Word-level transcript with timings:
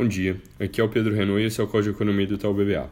Bom 0.00 0.08
dia, 0.08 0.40
aqui 0.58 0.80
é 0.80 0.84
o 0.84 0.88
Pedro 0.88 1.14
Renault 1.14 1.42
e 1.42 1.44
esse 1.44 1.60
é 1.60 1.62
o 1.62 1.66
Código 1.66 1.94
Economia 1.94 2.26
do 2.26 2.36
Itaú 2.36 2.54
BBA. 2.54 2.88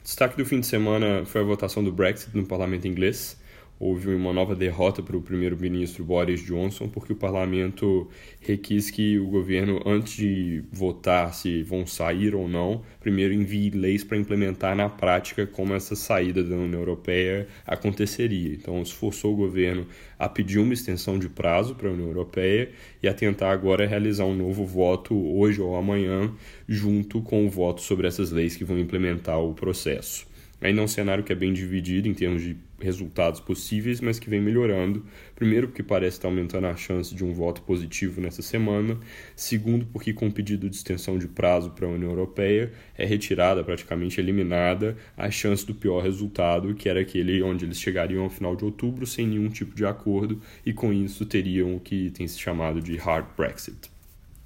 Destaque 0.00 0.36
do 0.36 0.46
fim 0.46 0.60
de 0.60 0.66
semana 0.68 1.24
foi 1.24 1.40
a 1.40 1.44
votação 1.44 1.82
do 1.82 1.90
Brexit 1.90 2.36
no 2.36 2.46
parlamento 2.46 2.86
inglês 2.86 3.36
houve 3.82 4.14
uma 4.14 4.32
nova 4.32 4.54
derrota 4.54 5.02
para 5.02 5.16
o 5.16 5.20
primeiro-ministro 5.20 6.04
Boris 6.04 6.40
Johnson, 6.40 6.88
porque 6.88 7.12
o 7.12 7.16
parlamento 7.16 8.08
requis 8.40 8.92
que 8.92 9.18
o 9.18 9.26
governo, 9.26 9.82
antes 9.84 10.14
de 10.14 10.62
votar 10.70 11.34
se 11.34 11.64
vão 11.64 11.84
sair 11.84 12.32
ou 12.32 12.46
não, 12.46 12.82
primeiro 13.00 13.34
envie 13.34 13.70
leis 13.70 14.04
para 14.04 14.16
implementar 14.16 14.76
na 14.76 14.88
prática 14.88 15.48
como 15.48 15.74
essa 15.74 15.96
saída 15.96 16.44
da 16.44 16.54
União 16.54 16.78
Europeia 16.78 17.48
aconteceria. 17.66 18.54
Então, 18.54 18.80
esforçou 18.80 19.32
o 19.32 19.36
governo 19.36 19.84
a 20.16 20.28
pedir 20.28 20.60
uma 20.60 20.74
extensão 20.74 21.18
de 21.18 21.28
prazo 21.28 21.74
para 21.74 21.88
a 21.88 21.92
União 21.92 22.06
Europeia 22.06 22.70
e 23.02 23.08
a 23.08 23.12
tentar 23.12 23.50
agora 23.50 23.84
realizar 23.84 24.26
um 24.26 24.36
novo 24.36 24.64
voto 24.64 25.12
hoje 25.36 25.60
ou 25.60 25.74
amanhã, 25.74 26.32
junto 26.68 27.20
com 27.20 27.44
o 27.44 27.50
voto 27.50 27.80
sobre 27.80 28.06
essas 28.06 28.30
leis 28.30 28.54
que 28.54 28.64
vão 28.64 28.78
implementar 28.78 29.40
o 29.40 29.54
processo. 29.54 30.30
Ainda 30.62 30.80
é 30.80 30.84
um 30.84 30.88
cenário 30.88 31.24
que 31.24 31.32
é 31.32 31.34
bem 31.34 31.52
dividido 31.52 32.08
em 32.08 32.14
termos 32.14 32.40
de 32.40 32.56
resultados 32.80 33.40
possíveis, 33.40 34.00
mas 34.00 34.18
que 34.18 34.30
vem 34.30 34.40
melhorando. 34.40 35.04
Primeiro, 35.34 35.68
porque 35.68 35.82
parece 35.82 36.18
estar 36.18 36.28
aumentando 36.28 36.66
a 36.68 36.76
chance 36.76 37.14
de 37.14 37.24
um 37.24 37.32
voto 37.32 37.62
positivo 37.62 38.20
nessa 38.20 38.42
semana. 38.42 38.98
Segundo, 39.34 39.86
porque 39.86 40.12
com 40.12 40.28
o 40.28 40.32
pedido 40.32 40.70
de 40.70 40.76
extensão 40.76 41.18
de 41.18 41.26
prazo 41.26 41.70
para 41.70 41.86
a 41.86 41.90
União 41.90 42.10
Europeia 42.10 42.72
é 42.96 43.04
retirada, 43.04 43.64
praticamente 43.64 44.20
eliminada, 44.20 44.96
a 45.16 45.30
chance 45.30 45.66
do 45.66 45.74
pior 45.74 46.00
resultado, 46.00 46.74
que 46.74 46.88
era 46.88 47.00
aquele 47.00 47.42
onde 47.42 47.64
eles 47.64 47.80
chegariam 47.80 48.22
ao 48.22 48.30
final 48.30 48.54
de 48.54 48.64
outubro 48.64 49.04
sem 49.04 49.26
nenhum 49.26 49.48
tipo 49.48 49.74
de 49.74 49.84
acordo 49.84 50.40
e 50.64 50.72
com 50.72 50.92
isso 50.92 51.26
teriam 51.26 51.74
o 51.74 51.80
que 51.80 52.10
tem 52.10 52.28
se 52.28 52.38
chamado 52.38 52.80
de 52.80 52.96
hard 52.96 53.26
Brexit. 53.36 53.90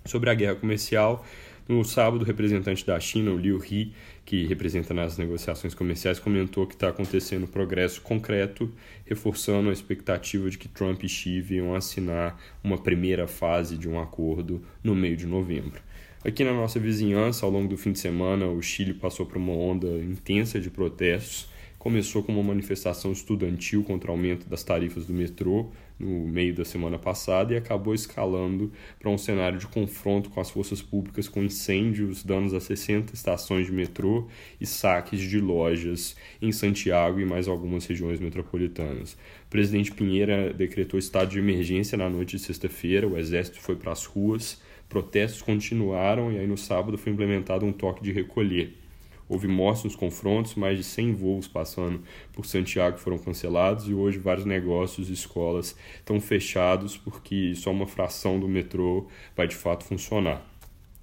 Sobre 0.06 0.30
a 0.30 0.34
guerra 0.34 0.54
comercial, 0.54 1.26
no 1.68 1.84
sábado, 1.84 2.22
o 2.22 2.24
representante 2.24 2.86
da 2.86 2.98
China, 3.00 3.32
o 3.32 3.38
Liu 3.38 3.60
He, 3.64 3.88
que 4.24 4.46
representa 4.46 4.94
nas 4.94 5.18
negociações 5.18 5.74
comerciais, 5.74 6.18
comentou 6.18 6.66
que 6.66 6.74
está 6.74 6.88
acontecendo 6.88 7.46
progresso 7.46 8.00
concreto, 8.00 8.70
reforçando 9.04 9.70
a 9.70 9.72
expectativa 9.72 10.48
de 10.48 10.58
que 10.58 10.68
Trump 10.68 11.02
e 11.02 11.08
Xi 11.08 11.40
venham 11.40 11.74
assinar 11.74 12.40
uma 12.62 12.78
primeira 12.78 13.26
fase 13.26 13.76
de 13.76 13.88
um 13.88 14.00
acordo 14.00 14.62
no 14.82 14.94
meio 14.94 15.16
de 15.16 15.26
novembro. 15.26 15.80
Aqui 16.24 16.42
na 16.42 16.52
nossa 16.52 16.80
vizinhança, 16.80 17.46
ao 17.46 17.52
longo 17.52 17.68
do 17.68 17.76
fim 17.76 17.92
de 17.92 17.98
semana, 17.98 18.46
o 18.46 18.60
Chile 18.60 18.94
passou 18.94 19.26
por 19.26 19.36
uma 19.36 19.52
onda 19.52 19.86
intensa 19.98 20.58
de 20.58 20.70
protestos 20.70 21.48
começou 21.86 22.20
com 22.20 22.32
uma 22.32 22.42
manifestação 22.42 23.12
estudantil 23.12 23.84
contra 23.84 24.10
o 24.10 24.14
aumento 24.14 24.48
das 24.48 24.64
tarifas 24.64 25.06
do 25.06 25.12
metrô 25.12 25.70
no 25.96 26.26
meio 26.26 26.52
da 26.52 26.64
semana 26.64 26.98
passada 26.98 27.54
e 27.54 27.56
acabou 27.56 27.94
escalando 27.94 28.72
para 28.98 29.08
um 29.08 29.16
cenário 29.16 29.56
de 29.56 29.68
confronto 29.68 30.28
com 30.30 30.40
as 30.40 30.50
forças 30.50 30.82
públicas 30.82 31.28
com 31.28 31.44
incêndios, 31.44 32.24
danos 32.24 32.52
a 32.54 32.58
60 32.58 33.14
estações 33.14 33.66
de 33.66 33.72
metrô 33.72 34.26
e 34.60 34.66
saques 34.66 35.20
de 35.20 35.38
lojas 35.38 36.16
em 36.42 36.50
Santiago 36.50 37.20
e 37.20 37.24
mais 37.24 37.46
algumas 37.46 37.86
regiões 37.86 38.18
metropolitanas. 38.18 39.12
O 39.46 39.50
presidente 39.50 39.92
Pinheira 39.92 40.52
decretou 40.52 40.98
estado 40.98 41.30
de 41.30 41.38
emergência 41.38 41.96
na 41.96 42.10
noite 42.10 42.36
de 42.36 42.42
sexta-feira, 42.42 43.06
o 43.06 43.16
exército 43.16 43.60
foi 43.60 43.76
para 43.76 43.92
as 43.92 44.04
ruas, 44.04 44.60
protestos 44.88 45.40
continuaram 45.40 46.32
e 46.32 46.38
aí 46.40 46.48
no 46.48 46.58
sábado 46.58 46.98
foi 46.98 47.12
implementado 47.12 47.64
um 47.64 47.70
toque 47.72 48.02
de 48.02 48.10
recolher. 48.10 48.85
Houve 49.28 49.48
mortes 49.48 49.82
nos 49.82 49.96
confrontos, 49.96 50.54
mais 50.54 50.78
de 50.78 50.84
100 50.84 51.14
voos 51.14 51.48
passando 51.48 52.00
por 52.32 52.46
Santiago 52.46 52.96
foram 52.98 53.18
cancelados 53.18 53.88
e 53.88 53.94
hoje 53.94 54.18
vários 54.18 54.46
negócios 54.46 55.10
e 55.10 55.12
escolas 55.12 55.76
estão 55.96 56.20
fechados 56.20 56.96
porque 56.96 57.52
só 57.56 57.72
uma 57.72 57.86
fração 57.86 58.38
do 58.38 58.48
metrô 58.48 59.08
vai 59.34 59.48
de 59.48 59.56
fato 59.56 59.84
funcionar. 59.84 60.44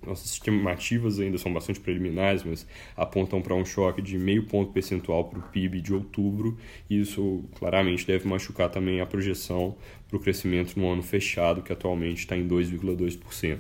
Nossas 0.06 0.32
estimativas 0.32 1.20
ainda 1.20 1.38
são 1.38 1.54
bastante 1.54 1.80
preliminares, 1.80 2.44
mas 2.44 2.68
apontam 2.96 3.42
para 3.42 3.56
um 3.56 3.64
choque 3.64 4.02
de 4.02 4.18
meio 4.18 4.44
ponto 4.44 4.72
percentual 4.72 5.26
para 5.26 5.40
o 5.40 5.44
PIB 5.44 5.82
de 5.82 5.94
outubro, 5.94 6.58
e 6.90 7.00
isso 7.00 7.44
claramente 7.56 8.06
deve 8.06 8.28
machucar 8.28 8.70
também 8.70 9.00
a 9.00 9.06
projeção 9.06 9.76
para 10.08 10.18
o 10.18 10.20
crescimento 10.20 10.78
no 10.78 10.90
ano 10.90 11.02
fechado, 11.02 11.62
que 11.62 11.72
atualmente 11.72 12.20
está 12.20 12.36
em 12.36 12.48
2,2%. 12.48 13.60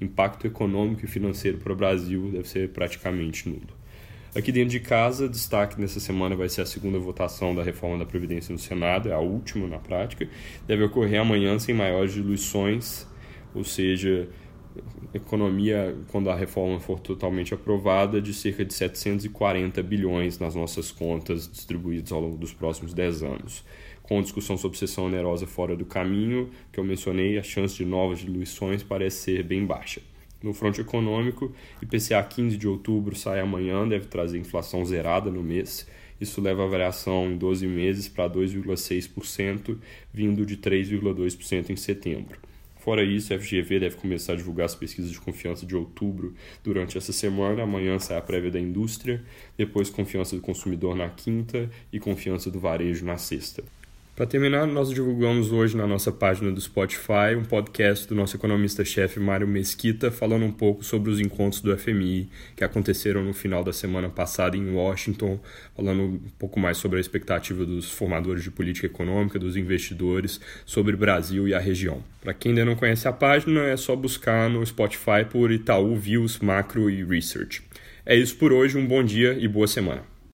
Impacto 0.00 0.46
econômico 0.46 1.04
e 1.04 1.08
financeiro 1.08 1.58
para 1.58 1.72
o 1.72 1.76
Brasil 1.76 2.30
deve 2.30 2.48
ser 2.48 2.68
praticamente 2.70 3.48
nulo. 3.48 3.83
Aqui 4.34 4.50
dentro 4.50 4.70
de 4.70 4.80
casa, 4.80 5.28
destaque 5.28 5.80
nessa 5.80 6.00
semana 6.00 6.34
vai 6.34 6.48
ser 6.48 6.62
a 6.62 6.66
segunda 6.66 6.98
votação 6.98 7.54
da 7.54 7.62
reforma 7.62 7.98
da 7.98 8.04
Previdência 8.04 8.52
no 8.52 8.58
Senado, 8.58 9.08
é 9.08 9.12
a 9.12 9.20
última 9.20 9.68
na 9.68 9.78
prática. 9.78 10.28
Deve 10.66 10.82
ocorrer 10.82 11.20
amanhã 11.20 11.56
sem 11.60 11.72
maiores 11.72 12.14
diluições, 12.14 13.06
ou 13.54 13.62
seja, 13.62 14.28
economia, 15.14 15.96
quando 16.10 16.30
a 16.30 16.34
reforma 16.34 16.80
for 16.80 16.98
totalmente 16.98 17.54
aprovada, 17.54 18.20
de 18.20 18.34
cerca 18.34 18.64
de 18.64 18.74
740 18.74 19.80
bilhões 19.84 20.40
nas 20.40 20.56
nossas 20.56 20.90
contas 20.90 21.48
distribuídas 21.48 22.10
ao 22.10 22.20
longo 22.20 22.36
dos 22.36 22.52
próximos 22.52 22.92
10 22.92 23.22
anos. 23.22 23.64
Com 24.02 24.18
a 24.18 24.22
discussão 24.22 24.56
sobre 24.56 24.76
sessão 24.76 25.06
onerosa 25.06 25.46
fora 25.46 25.76
do 25.76 25.84
caminho, 25.84 26.50
que 26.72 26.80
eu 26.80 26.84
mencionei, 26.84 27.38
a 27.38 27.42
chance 27.44 27.76
de 27.76 27.84
novas 27.84 28.18
diluições 28.18 28.82
parece 28.82 29.18
ser 29.18 29.44
bem 29.44 29.64
baixa. 29.64 30.02
No 30.44 30.52
fronte 30.52 30.78
econômico, 30.78 31.54
IPCA 31.80 32.22
15 32.22 32.58
de 32.58 32.68
outubro 32.68 33.16
sai 33.16 33.40
amanhã, 33.40 33.88
deve 33.88 34.08
trazer 34.08 34.38
inflação 34.38 34.84
zerada 34.84 35.30
no 35.30 35.42
mês. 35.42 35.86
Isso 36.20 36.38
leva 36.38 36.64
a 36.64 36.66
variação 36.66 37.32
em 37.32 37.38
12 37.38 37.66
meses 37.66 38.08
para 38.08 38.28
2,6%, 38.28 39.78
vindo 40.12 40.44
de 40.44 40.58
3,2% 40.58 41.70
em 41.70 41.76
setembro. 41.76 42.38
Fora 42.76 43.02
isso, 43.02 43.32
a 43.32 43.38
FGV 43.38 43.80
deve 43.80 43.96
começar 43.96 44.34
a 44.34 44.36
divulgar 44.36 44.66
as 44.66 44.74
pesquisas 44.74 45.10
de 45.10 45.18
confiança 45.18 45.64
de 45.64 45.74
outubro 45.74 46.34
durante 46.62 46.98
essa 46.98 47.10
semana. 47.10 47.62
Amanhã 47.62 47.98
sai 47.98 48.18
a 48.18 48.20
prévia 48.20 48.50
da 48.50 48.60
indústria, 48.60 49.24
depois 49.56 49.88
confiança 49.88 50.36
do 50.36 50.42
consumidor 50.42 50.94
na 50.94 51.08
quinta 51.08 51.70
e 51.90 51.98
confiança 51.98 52.50
do 52.50 52.60
varejo 52.60 53.02
na 53.02 53.16
sexta. 53.16 53.64
Para 54.16 54.26
terminar, 54.26 54.64
nós 54.68 54.90
divulgamos 54.90 55.50
hoje 55.50 55.76
na 55.76 55.88
nossa 55.88 56.12
página 56.12 56.52
do 56.52 56.60
Spotify 56.60 57.34
um 57.36 57.42
podcast 57.42 58.06
do 58.06 58.14
nosso 58.14 58.36
economista-chefe 58.36 59.18
Mário 59.18 59.48
Mesquita 59.48 60.08
falando 60.08 60.44
um 60.44 60.52
pouco 60.52 60.84
sobre 60.84 61.10
os 61.10 61.18
encontros 61.18 61.60
do 61.60 61.76
FMI 61.76 62.28
que 62.54 62.62
aconteceram 62.62 63.24
no 63.24 63.34
final 63.34 63.64
da 63.64 63.72
semana 63.72 64.08
passada 64.08 64.56
em 64.56 64.72
Washington, 64.72 65.40
falando 65.76 66.02
um 66.02 66.20
pouco 66.38 66.60
mais 66.60 66.76
sobre 66.76 66.98
a 66.98 67.00
expectativa 67.00 67.66
dos 67.66 67.90
formadores 67.90 68.44
de 68.44 68.52
política 68.52 68.86
econômica, 68.86 69.36
dos 69.36 69.56
investidores, 69.56 70.40
sobre 70.64 70.94
o 70.94 70.98
Brasil 70.98 71.48
e 71.48 71.52
a 71.54 71.58
região. 71.58 72.00
Para 72.22 72.32
quem 72.32 72.52
ainda 72.52 72.64
não 72.64 72.76
conhece 72.76 73.08
a 73.08 73.12
página, 73.12 73.64
é 73.64 73.76
só 73.76 73.96
buscar 73.96 74.48
no 74.48 74.64
Spotify 74.64 75.24
por 75.28 75.50
Itaú 75.50 75.96
Views 75.96 76.38
Macro 76.38 76.88
e 76.88 77.02
Research. 77.02 77.64
É 78.06 78.14
isso 78.14 78.36
por 78.36 78.52
hoje, 78.52 78.78
um 78.78 78.86
bom 78.86 79.02
dia 79.02 79.36
e 79.36 79.48
boa 79.48 79.66
semana. 79.66 80.13